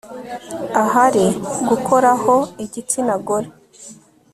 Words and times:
ahari 0.83 1.25
gukoraho 1.69 2.35
igitsina 2.63 3.13
gore 3.25 3.49